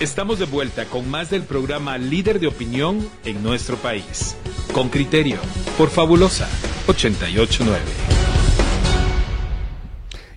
[0.00, 4.36] Estamos de vuelta con más del programa Líder de Opinión en nuestro país.
[4.72, 5.38] Con criterio,
[5.76, 6.48] por Fabulosa
[6.86, 7.80] 889.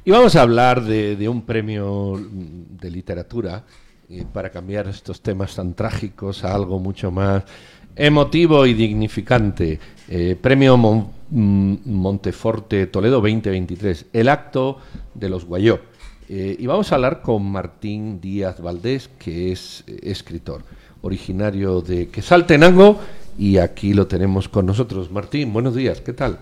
[0.03, 3.63] Y vamos a hablar de, un premio de literatura
[4.09, 7.43] eh, para cambiar estos temas tan trágicos a algo mucho más
[7.95, 9.79] emotivo y dignificante.
[10.09, 14.79] Eh, premio mm, Monteforte Toledo 2023, el acto
[15.13, 15.90] de los Guayó.
[16.33, 20.63] Eh, y vamos a hablar con Martín Díaz Valdés, que es eh, escritor,
[21.01, 23.01] originario de Quesaltenango,
[23.37, 25.11] y aquí lo tenemos con nosotros.
[25.11, 26.39] Martín, buenos días, ¿qué tal?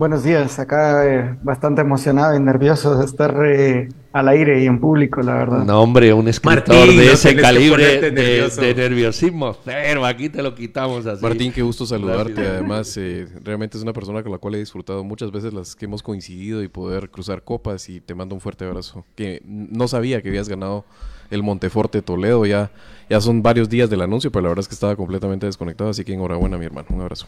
[0.00, 4.80] Buenos días, acá eh, bastante emocionado y nervioso de estar eh, al aire y en
[4.80, 5.62] público, la verdad.
[5.66, 11.22] No, hombre, un escritor de ese calibre de, nerviosismo pero aquí te lo quitamos así.
[11.22, 12.40] Martín, qué gusto saludarte.
[12.46, 15.84] Además, eh, realmente es una persona con la cual he disfrutado muchas veces las que
[15.84, 19.04] hemos coincidido y poder cruzar copas y te mando un fuerte abrazo.
[19.16, 20.86] Que no sabía que habías ganado
[21.30, 22.70] el Monteforte Toledo, ya,
[23.10, 26.04] ya son varios días del anuncio, pero la verdad es que estaba completamente desconectado, así
[26.04, 27.26] que enhorabuena mi hermano, un abrazo.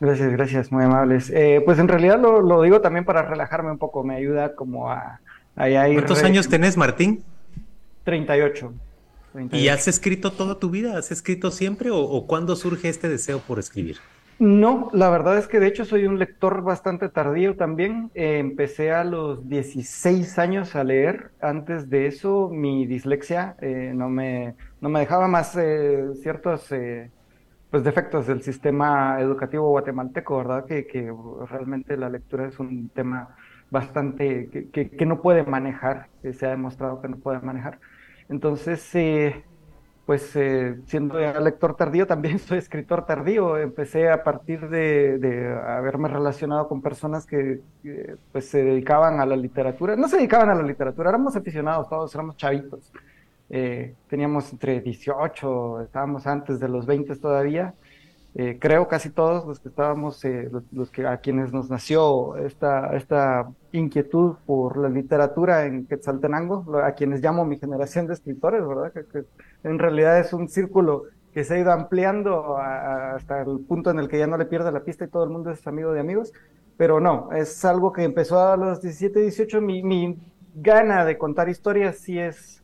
[0.00, 1.30] Gracias, gracias, muy amables.
[1.30, 5.20] Eh, pues en realidad lo, digo también para relajarme un poco, me ayuda como a...
[5.56, 7.24] ¿Cuántos años tenés, Martín?
[8.04, 8.72] 38,
[9.52, 10.96] ¿Y has escrito toda tu vida?
[10.96, 13.96] ¿Has escrito siempre o, cuándo surge este deseo por escribir?
[14.38, 18.10] No, la verdad es que de hecho soy un lector bastante tardío también.
[18.14, 21.32] Eh, empecé a los 16 años a leer.
[21.40, 25.58] Antes de eso, mi dislexia eh, no, me, no me dejaba más
[26.22, 26.72] ciertos
[27.70, 30.64] pues defectos del sistema educativo guatemalteco, ¿verdad?
[30.64, 31.12] Que, que
[31.48, 33.36] realmente la lectura es un tema
[33.70, 37.78] bastante que, que, no puede manejar, que se ha demostrado que no puede manejar.
[38.28, 39.44] Entonces, eh,
[40.06, 43.58] pues eh, siendo lector tardío, también soy escritor tardío.
[43.58, 47.60] Empecé a partir de, de haberme relacionado con personas que,
[48.32, 49.96] pues se dedicaban a la literatura.
[49.96, 52.90] No se dedicaban a la literatura, éramos aficionados, todos éramos chavitos.
[53.50, 57.74] Eh, teníamos entre 18, estábamos antes de los 20 todavía.
[58.34, 62.94] Eh, creo casi todos los que estábamos, eh, los, que a quienes nos nació esta,
[62.94, 68.92] esta inquietud por la literatura en Quetzaltenango, a quienes llamo mi generación de escritores, ¿verdad?
[68.92, 69.24] Que,
[69.64, 74.08] en realidad es un círculo que se ha ido ampliando hasta el punto en el
[74.08, 76.32] que ya no le pierde la pista y todo el mundo es amigo de amigos,
[76.76, 80.16] pero no, es algo que empezó a los 17, 18, mi, mi
[80.54, 82.57] gana de contar historias sí es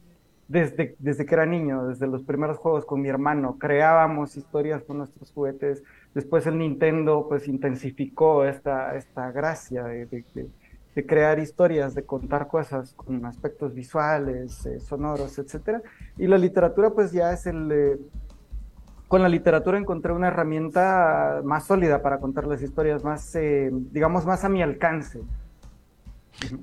[0.48, 4.98] desde, desde que era niño, desde los primeros juegos con mi hermano, creábamos historias con
[4.98, 5.82] nuestros juguetes.
[6.14, 12.94] Después el Nintendo pues intensificó esta, esta gracia de, de, crear historias, de contar cosas
[12.94, 15.82] con aspectos visuales, eh, sonoros, etc.
[16.18, 17.72] Y la literatura pues ya es el...
[17.72, 17.98] Eh,
[19.08, 24.26] con la literatura encontré una herramienta más sólida para contar las historias, más, eh, digamos,
[24.26, 25.20] más a mi alcance.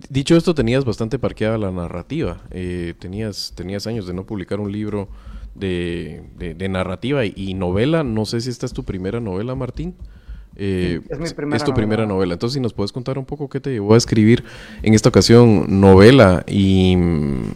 [0.09, 2.41] Dicho esto, tenías bastante parqueada la narrativa.
[2.51, 5.07] Eh, tenías, tenías años de no publicar un libro
[5.55, 8.03] de, de, narrativa y, novela.
[8.03, 9.95] No sé si esta es tu primera novela, Martín.
[10.57, 12.33] Eh, es, mi primera es tu primera novela.
[12.33, 14.43] Entonces, si nos puedes contar un poco qué te llevó a escribir
[14.83, 16.97] en esta ocasión novela y,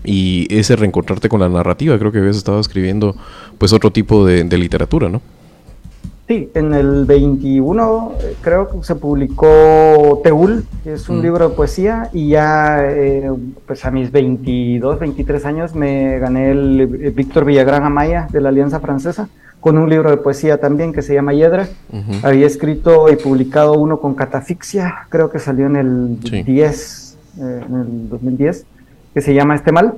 [0.03, 1.97] y ese reencontrarte con la narrativa.
[1.99, 3.15] Creo que habías estado escribiendo
[3.57, 5.21] pues otro tipo de, de literatura, ¿no?
[6.27, 11.21] Sí, en el 21 eh, creo que se publicó Teúl, que es un mm.
[11.21, 13.29] libro de poesía, y ya eh,
[13.67, 18.79] pues a mis 22, 23 años me gané el, Víctor Villagrán Amaya de la Alianza
[18.79, 21.67] Francesa con un libro de poesía también que se llama Hiedra.
[22.21, 27.75] Había escrito y publicado uno con Catafixia, creo que salió en el 10, eh, en
[27.75, 28.65] el 2010,
[29.13, 29.93] que se llama Este Mal.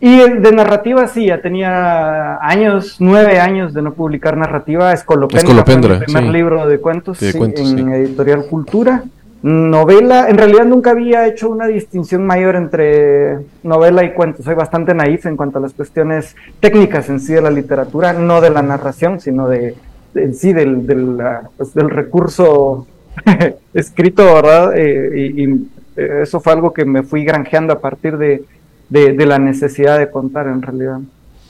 [0.00, 4.92] Y de narrativa sí, ya tenía años, nueve años de no publicar narrativa.
[4.92, 9.02] Escolopendra, el primer libro de cuentos, en Editorial Cultura.
[9.42, 14.44] Novela, en realidad nunca había hecho una distinción mayor entre novela y cuentos.
[14.44, 18.40] Soy bastante naif en cuanto a las cuestiones técnicas en sí de la literatura, no
[18.40, 19.76] de la narración, sino de,
[20.14, 21.18] en sí del, del,
[21.56, 22.86] pues, del recurso
[23.74, 24.76] escrito, ¿verdad?
[24.76, 28.42] Eh, y, y eso fue algo que me fui granjeando a partir de
[28.88, 31.00] de, la necesidad de contar en realidad.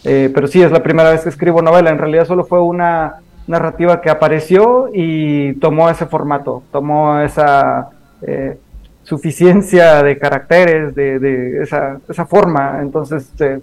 [0.05, 3.17] Eh, pero sí, es la primera vez que escribo novela, en realidad solo fue una
[3.47, 7.89] narrativa que apareció y tomó ese formato, tomó esa
[8.23, 8.59] eh,
[9.03, 13.61] suficiencia de caracteres, de, esa, esa, forma, entonces eh,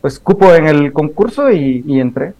[0.00, 2.32] pues cupo en el concurso y, entré.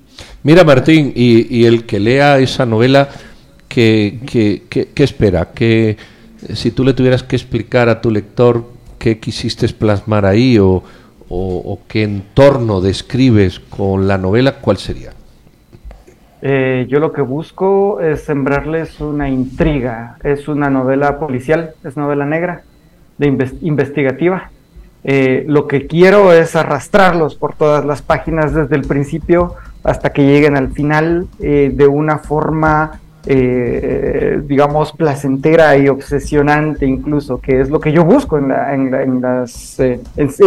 [0.43, 3.09] Mira Martín, y, el que lea esa novela,
[3.69, 5.51] ¿qué, qué, qué espera?
[5.53, 5.97] Que
[6.55, 10.83] si tú le tuvieras que explicar a tu lector qué quisiste plasmar ahí o,
[11.89, 15.13] qué entorno describes con la novela, ¿cuál sería?
[16.41, 20.17] Eh, yo lo que busco es sembrarles una intriga.
[20.23, 22.63] Es una novela policial, es novela negra,
[23.19, 23.27] de
[23.63, 24.51] investigativa.
[25.05, 29.55] Eh, lo que quiero es arrastrarlos por todas las páginas desde el principio
[29.85, 37.39] hasta que lleguen al final eh, de una forma, eh, digamos, placentera y obsesionante incluso,
[37.39, 40.01] que es lo que yo busco en, la, en, las, en,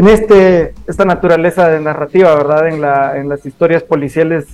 [0.08, 2.68] este, esta naturaleza de narrativa, ¿verdad?
[2.70, 4.46] En, la, en las historias policiales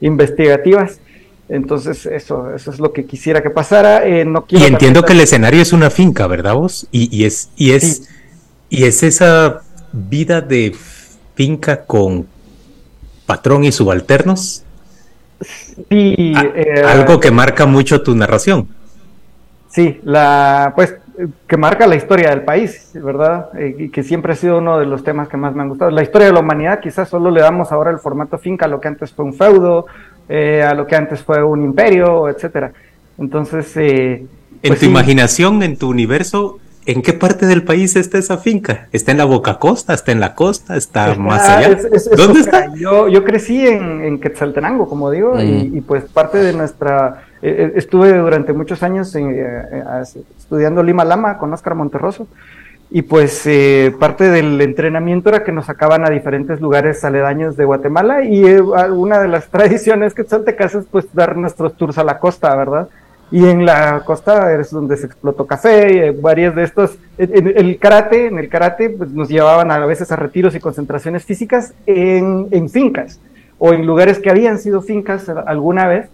[0.00, 1.00] investigativas.
[1.48, 4.04] Entonces, eso, eso es lo que quisiera que pasara.
[4.24, 6.86] no y entiendo que el escenario es una finca, ¿verdad vos?
[6.92, 8.08] Y, y es, y es
[8.70, 9.62] y es esa
[9.92, 10.74] vida de
[11.34, 12.26] finca con
[13.26, 14.62] patrón y subalternos.
[15.40, 18.68] Sí, eh, algo que marca mucho tu narración.
[19.68, 20.96] Sí, la pues
[21.46, 23.50] que marca la historia del país, ¿verdad?
[23.58, 25.90] Eh, y que siempre ha sido uno de los temas que más me han gustado.
[25.90, 28.80] La historia de la humanidad, quizás solo le damos ahora el formato finca a lo
[28.80, 29.86] que antes fue un feudo,
[30.28, 32.72] eh, a lo que antes fue un imperio, etcétera.
[33.18, 34.28] Entonces, en
[34.62, 36.58] pues tu imaginación, en tu universo,
[36.90, 38.88] ¿En qué parte del país está esa finca?
[38.90, 39.94] ¿Está en la Boca Costa?
[39.94, 40.76] ¿Está en la costa?
[40.76, 41.78] ¿Está, más allá?
[42.16, 42.74] ¿Dónde está?
[42.74, 47.22] Yo, yo crecí en, en, Quetzaltenango, como digo, y, pues parte de nuestra...
[47.42, 49.84] Eh, eh, estuve durante muchos años eh,
[50.36, 52.26] estudiando Lima Lama con Oscar Monterroso,
[52.90, 53.48] y pues
[54.00, 59.20] parte del entrenamiento era que nos sacaban a diferentes lugares aledaños de Guatemala, y una
[59.20, 62.88] de las tradiciones quetzaltecas es pues dar nuestros tours a la costa, ¿verdad?
[63.30, 67.52] Y en la costa es donde se explotó café, y eh, varias de estos, en,
[67.56, 71.72] el karate, en el karate pues, nos llevaban a veces a retiros y concentraciones físicas
[71.86, 73.20] en, en, fincas
[73.58, 76.08] o en lugares que habían sido fincas alguna vez.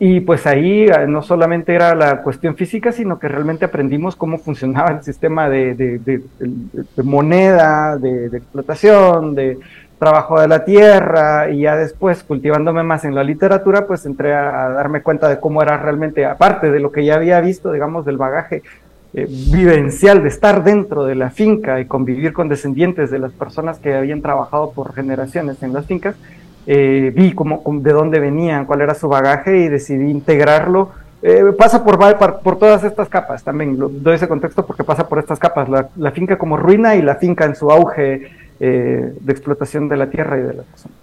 [0.00, 4.38] Y pues ahí eh, no solamente era la cuestión física, sino que realmente aprendimos cómo
[4.38, 9.58] funcionaba el sistema de, de, de moneda, de, explotación, de
[9.98, 14.68] trabajo de la tierra y ya después cultivándome más en la literatura, pues entré a,
[14.70, 18.16] darme cuenta de cómo era realmente, aparte de lo que ya había visto, digamos, del
[18.16, 18.62] bagaje
[19.14, 23.78] eh, vivencial de estar dentro de la finca y convivir con descendientes de las personas
[23.78, 26.14] que habían trabajado por generaciones en las fincas,
[26.66, 30.90] eh, vi cómo, de dónde venían, cuál era su bagaje y decidí integrarlo.
[31.20, 31.98] Eh, pasa por,
[32.44, 36.38] por, todas estas capas también, doy ese contexto porque pasa por estas capas, la finca
[36.38, 38.30] como ruina y la finca en su auge
[38.60, 40.94] eh, de explotación de la tierra y de la persona.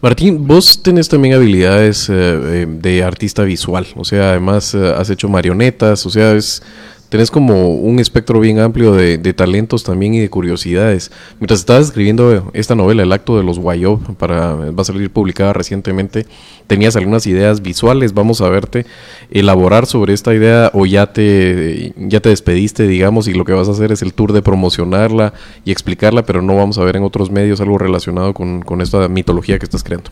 [0.00, 5.28] Martín, vos tenés también habilidades eh, eh, de artista visual, o sea, además has hecho
[5.28, 6.62] marionetas, o sea, es
[7.10, 11.10] tenés como un espectro bien amplio de, talentos también y de curiosidades.
[11.38, 15.52] Mientras estabas escribiendo esta novela, El acto de los Guayob, para, va a salir publicada
[15.52, 16.26] recientemente,
[16.66, 18.86] tenías algunas ideas visuales, vamos a verte
[19.30, 23.68] elaborar sobre esta idea o ya te, ya te despediste, digamos, y lo que vas
[23.68, 25.32] a hacer es el tour de promocionarla
[25.64, 29.58] y explicarla, pero no vamos a ver en otros medios algo relacionado con, esta mitología
[29.58, 30.10] que estás creando.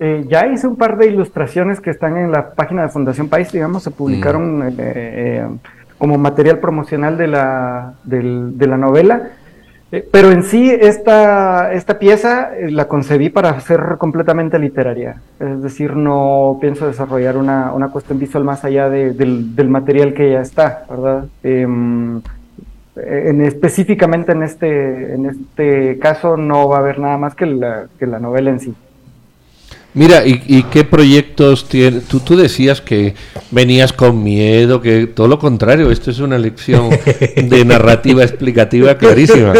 [0.00, 3.52] Eh, ya hice un par de ilustraciones que están en la página de Fundación País,
[3.52, 4.62] digamos, se publicaron mm.
[4.62, 5.46] eh, eh,
[6.02, 9.30] como material promocional de la, de la novela.
[9.92, 15.22] Eh, pero en sí, esta, esta pieza eh, la concebí para ser completamente literaria.
[15.38, 20.32] Es decir, no pienso desarrollar una, una cuestión visual más allá del, del, material que
[20.32, 21.26] ya está, ¿verdad?
[21.44, 22.20] Em,
[22.96, 27.86] en, específicamente en este, en este caso no va a haber nada más que la,
[27.96, 28.74] que la novela en sí.
[29.94, 32.04] Mira, ¿y, qué proyectos tienes?
[32.04, 33.14] Tú, tú decías que
[33.50, 36.88] venías con miedo, que todo lo contrario, esto es una lección
[37.36, 39.52] de narrativa explicativa clarísima.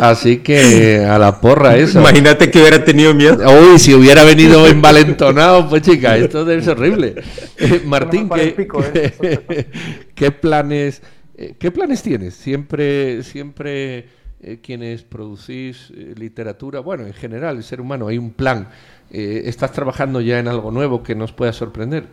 [0.00, 2.00] Así que a la porra eso.
[2.00, 3.44] Imagínate que hubiera tenido miedo.
[3.60, 7.16] Uy, si hubiera venido envalentonado, pues chica, esto debe ser horrible.
[7.58, 8.66] Eh, Martín, ¿qué,
[10.14, 11.02] ¿qué, planes,
[11.36, 12.32] eh, ¿qué planes tienes?
[12.32, 14.06] Siempre, siempre
[14.40, 18.68] eh, quienes producís literatura, bueno, en general, el ser humano, hay un plan
[19.10, 22.06] eh, ¿Estás trabajando ya en algo nuevo que nos pueda sorprender?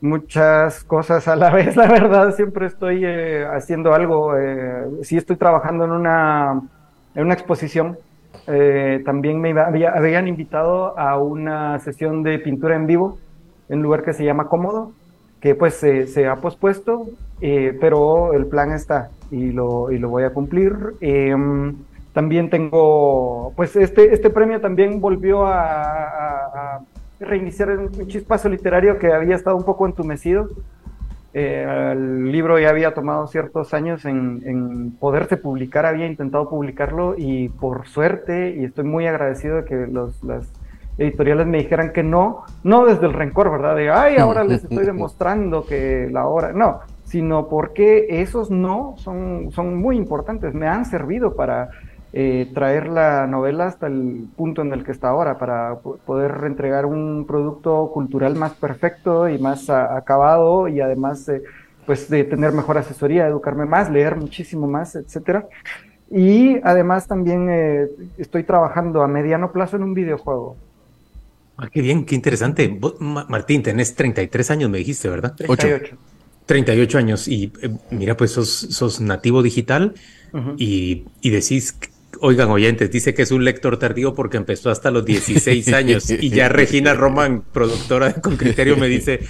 [0.00, 4.36] Muchas cosas a la vez, la verdad, siempre estoy eh, haciendo algo.
[4.36, 6.60] Eh, sí estoy trabajando en una,
[7.14, 7.98] en una exposición.
[9.04, 13.18] también me habían invitado a una sesión de pintura en vivo
[13.68, 14.92] en un lugar que se llama Cómodo,
[15.40, 17.06] que pues se ha pospuesto,
[17.40, 20.74] pero el plan está y lo, y lo voy a cumplir.
[22.12, 26.80] También tengo, pues este, este premio también volvió a,
[27.20, 30.48] reiniciar un chispazo literario que había estado un poco entumecido.
[31.34, 37.14] Eh, el libro ya había tomado ciertos años en, en, poderse publicar, había intentado publicarlo
[37.16, 40.50] y por suerte, y estoy muy agradecido de que los, las
[41.00, 43.76] editoriales me dijeran que no, no desde el rencor, ¿verdad?
[43.76, 49.50] De, ay, ahora les estoy demostrando que la obra, no, sino porque esos no son,
[49.50, 51.70] son muy importantes, me han servido para
[52.12, 56.86] eh, traer la novela hasta el punto en el que está ahora para poder entregar
[56.86, 61.30] un producto cultural más perfecto y más acabado y además
[61.86, 65.46] pues de tener mejor asesoría, educarme más, leer muchísimo más, etcétera.
[66.10, 67.86] Y además también eh,
[68.18, 70.56] estoy trabajando a mediano plazo en un videojuego.
[71.56, 72.78] Ah, qué bien, qué interesante.
[73.00, 75.34] Martín, tenés 33 años, me dijiste, ¿verdad?
[75.36, 75.96] 38.
[76.46, 77.28] 38 años.
[77.28, 79.94] Y eh, mira, pues sos, sos nativo digital
[80.56, 81.78] y, y, decís,
[82.20, 86.10] oigan oyentes, dice que es un lector tardío porque empezó hasta los 16 años.
[86.10, 89.20] y ya Regina Roman, productora con criterio, me dice,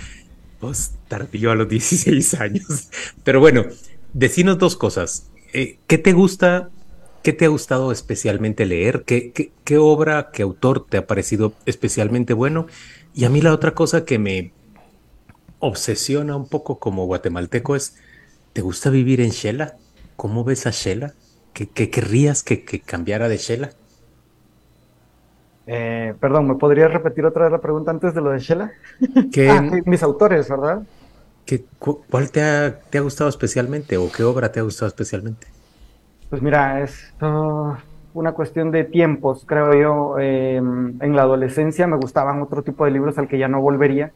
[0.61, 2.89] vos tardío a los 16 años.
[3.25, 3.67] Pero bueno,
[4.13, 5.31] decinos dos cosas.
[5.53, 6.71] Eh, ¿qué te gusta?
[7.23, 9.05] ¿Qué te ha gustado especialmente leer?
[9.05, 12.67] ¿Qué, qué, obra, qué autor te ha parecido especialmente bueno?
[13.15, 14.53] Y a mí la otra cosa que me
[15.59, 17.97] obsesiona un poco como guatemalteco es,
[18.53, 19.77] ¿te gusta vivir en Shela?
[20.17, 21.15] ¿Cómo ves a Shela?
[21.53, 23.71] ¿Qué, querrías que, cambiara de Shela?
[25.67, 28.73] Eh, perdón, ¿me podrías repetir otra vez la pregunta antes de lo de Shela?
[29.49, 30.83] ah, mis autores, ¿verdad?
[31.79, 35.47] ¿Cuál te ha, te ha, gustado especialmente o qué obra te ha gustado especialmente?
[36.29, 37.13] Pues mira, es
[38.15, 40.19] una cuestión de tiempos, creo yo.
[40.19, 44.13] Em, en la adolescencia me gustaban otro tipo de libros al que ya no volvería,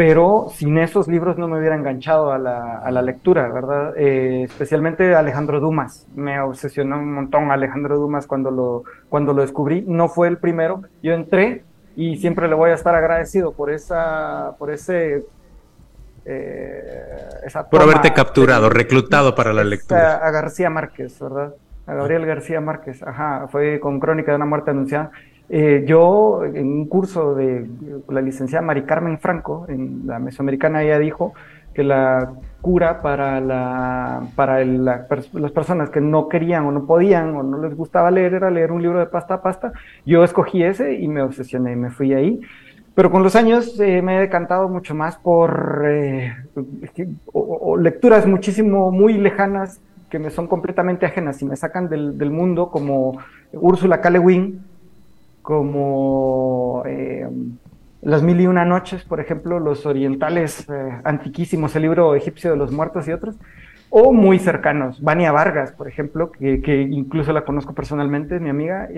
[0.00, 3.92] pero sin esos libros no me hubiera enganchado a la, a la lectura, ¿verdad?
[3.98, 6.06] Eh, especialmente Alejandro Dumas.
[6.14, 9.84] Me obsesionó un montón Alejandro Dumas cuando lo, cuando lo descubrí.
[9.86, 10.84] No fue el primero.
[11.02, 11.64] Yo entré
[11.96, 15.26] y siempre le voy a estar agradecido por, esa, por ese
[16.24, 17.04] eh,
[17.70, 20.16] Por haberte capturado, reclutado para la lectura.
[20.16, 21.52] A, García Márquez, ¿verdad?
[21.86, 25.10] A Gabriel García Márquez, ajá, fue con Crónica de una muerte anunciada.
[25.52, 27.68] Eh, yo, en un curso de
[28.08, 31.34] la licenciada Mari Carmen Franco, en la Mesoamericana, ella dijo
[31.74, 37.42] que la cura para, la, para las personas que no querían o no podían o
[37.42, 39.72] no les gustaba leer era leer un libro de pasta a pasta.
[40.06, 42.40] Yo escogí ese y me obsesioné, me fui ahí.
[42.94, 46.32] Pero con los años eh, me he decantado mucho más por eh,
[47.78, 49.80] lecturas muchísimo, muy lejanas,
[50.10, 53.18] que me son completamente ajenas y me sacan del, mundo, como
[53.52, 54.10] Úrsula K.
[55.42, 57.28] como eh,
[58.02, 60.66] Las Mil y Una Noches, por ejemplo, Los Orientales
[61.04, 63.36] Antiquísimos, el libro egipcio de los muertos y otros,
[63.90, 68.88] o muy cercanos, Vania Vargas, por ejemplo, que, incluso la conozco personalmente, mi amiga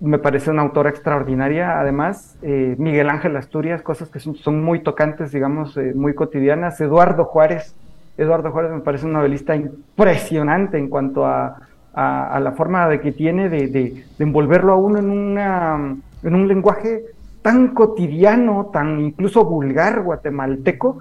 [0.00, 1.80] me parece una autora extraordinaria.
[1.80, 6.80] Además, eh, Miguel Ángel Asturias, cosas que son, muy tocantes, digamos, eh, muy cotidianas.
[6.80, 7.74] Eduardo Juárez,
[8.16, 11.56] Eduardo Juárez me parece un novelista impresionante en cuanto a,
[11.94, 17.04] la forma de que tiene de, envolverlo a uno en, una, en un lenguaje
[17.42, 20.98] tan cotidiano, tan incluso vulgar guatemalteco,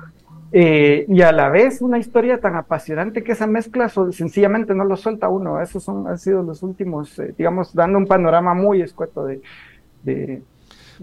[0.55, 4.95] eh, y a la vez una historia tan apasionante que esa mezcla sencillamente no lo
[4.95, 5.59] suelta uno.
[5.59, 10.43] Esos son, han sido los últimos, eh, digamos, dando un panorama muy escueto de...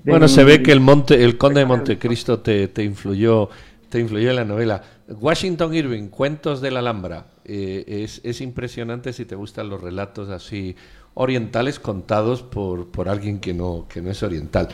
[0.04, 3.48] bueno, se ve que el, monte, el conde de Montecristo te, te, influyó,
[3.90, 4.82] te influyó en la novela.
[5.08, 7.26] Washington Irving, Cuentos de la Alhambra.
[7.44, 10.76] Eh, es, es, impresionante si te gustan los relatos así
[11.14, 14.68] orientales contados por, por alguien que no, que no es oriental.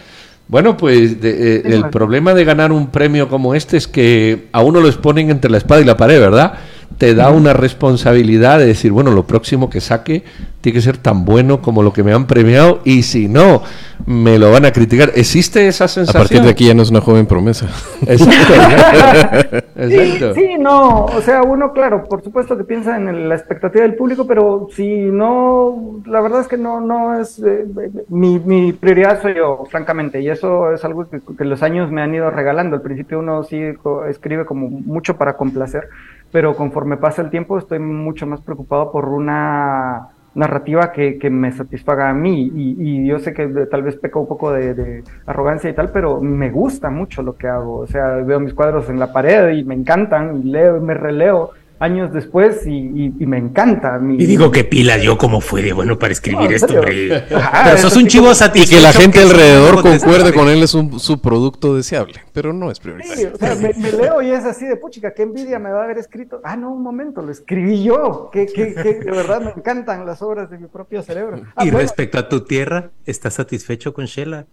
[0.49, 4.81] Bueno, pues eh, el problema de ganar un premio como este es que a uno
[4.81, 6.55] lo exponen entre la espada y la pared, ¿verdad?
[6.99, 10.25] Te da una responsabilidad de decir, bueno, lo próximo que saque
[10.67, 13.63] tiene que ser tan bueno como lo que me han premiado y si no,
[14.05, 15.13] me lo van a criticar.
[15.15, 16.21] ¿Existe esa sensación?
[16.21, 17.69] A partir de aquí ya no es una joven promesa.
[18.07, 20.35] Exacto.
[20.35, 24.27] Sí, no, o sea, uno, claro, por supuesto que piensa en la expectativa del público,
[24.27, 27.67] pero si no, la verdad es que no, no es, eh,
[28.09, 32.03] mi, mi, prioridad soy yo, francamente, y eso es algo que, que los años me
[32.03, 32.77] han ido regalando.
[32.77, 33.59] Al principio uno sí
[34.09, 35.89] escribe como mucho para complacer,
[36.33, 41.51] pero conforme pasa el tiempo estoy mucho más preocupado por una narrativa que, que me
[41.51, 42.53] satisfaga a mí.
[42.55, 46.51] Y, yo sé que tal vez peca un poco de, arrogancia y tal, pero me
[46.51, 47.79] gusta mucho lo que hago.
[47.79, 50.95] O sea, veo mis cuadros en la pared y me encantan, y leo y me
[50.95, 54.01] releo años después y, me encanta.
[54.03, 57.25] y digo que pila yo como fue de bueno para escribir esto, hombre.
[57.29, 58.75] pero sos un chivo satisfecho.
[58.75, 62.81] Y que la gente alrededor concuerde con él es un subproducto deseable, pero no es
[62.81, 63.33] prioritario.
[63.35, 65.99] o sea, me, leo y es así de puchica, qué envidia me va a haber
[65.99, 66.41] escrito.
[66.45, 68.31] Ah, no, un momento, lo escribí yo.
[68.33, 71.39] Que, que, de verdad me encantan las obras de mi propio cerebro.
[71.39, 74.47] y ah, respecto a tu tierra, ¿estás satisfecho con Shela?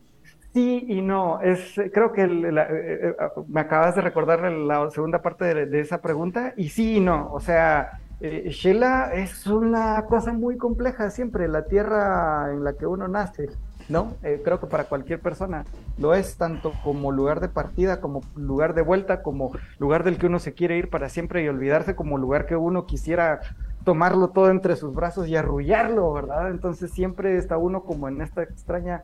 [0.54, 5.24] Sí y no, es, creo que eh, eh, ah, me acabas de recordar la segunda
[5.24, 10.32] parte de, esa pregunta, y sí y no, o sea, eh, Sheila es una cosa
[10.32, 13.50] muy compleja siempre, la tierra en la que uno nace,
[13.90, 14.14] ¿no?
[14.22, 15.66] creo que para cualquier persona
[15.98, 20.28] lo es tanto como lugar de partida, como lugar de vuelta, como lugar del que
[20.28, 23.42] uno se quiere ir para siempre y olvidarse, como lugar que uno quisiera
[23.84, 26.52] tomarlo todo entre sus brazos y arrullarlo, ¿verdad?
[26.52, 29.04] Entonces siempre está uno como en esta extraña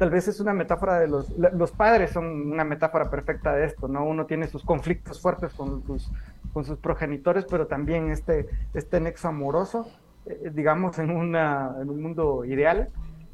[0.00, 3.86] tal vez es una metáfora de los, los padres son una metáfora perfecta de esto,
[3.86, 4.02] ¿no?
[4.06, 6.10] Uno tiene sus conflictos fuertes con sus,
[6.54, 9.90] con sus progenitores, pero también este, este nexo amoroso.
[10.24, 12.88] eh, digamos, en, una, en un mundo ideal,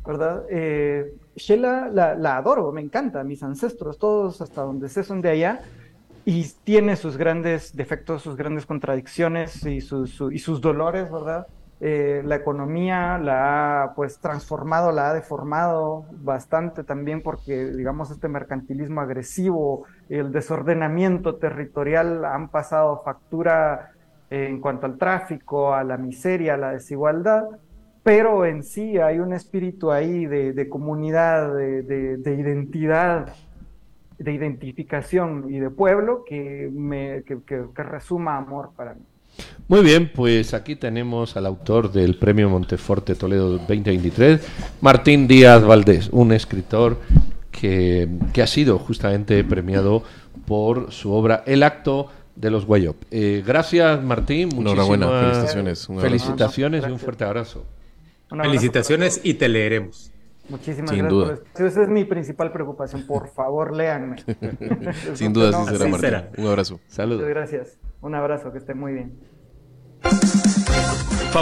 [0.04, 0.42] ¿verdad?
[0.50, 5.28] Eh, Sheila la, la, adoro, me encanta, mis ancestros, todos hasta donde sé son de
[5.30, 5.60] allá,
[6.24, 11.46] y tiene sus grandes defectos, sus grandes contradicciones y, sus, y sus dolores, ¿verdad?
[11.78, 18.28] Eh, la economía la ha pues transformado, la ha deformado bastante también porque digamos este
[18.28, 23.92] mercantilismo agresivo, el desordenamiento territorial han pasado factura
[24.30, 27.44] en cuanto al tráfico, a la miseria, a la desigualdad,
[28.02, 33.34] pero en sí hay un espíritu ahí de, comunidad, de, identidad,
[34.18, 39.04] de identificación y de pueblo que, me, que resuma amor para mí.
[39.68, 44.40] Muy bien, pues aquí tenemos al autor del Premio Monteforte Toledo 2023,
[44.80, 46.98] Martín Díaz Valdés, un escritor
[47.50, 48.08] que,
[48.40, 50.04] ha sido justamente premiado
[50.46, 52.96] por su obra El acto de los Guayop.
[53.10, 54.50] Eh, gracias, Martín.
[54.52, 55.88] Enhorabuena, felicitaciones.
[56.00, 57.64] felicitaciones y un fuerte abrazo.
[58.28, 60.12] felicitaciones y te leeremos.
[60.48, 61.44] Muchísimas Sin gracias.
[61.56, 61.68] Duda.
[61.68, 63.04] Esa es mi principal preocupación.
[63.04, 64.16] Por favor, léanme.
[65.14, 66.44] Sin duda, sí será, Martín.
[66.44, 66.78] Un abrazo.
[66.86, 67.26] Saludos.
[67.26, 67.78] Gracias.
[68.06, 69.18] Un abrazo, que esté muy bien.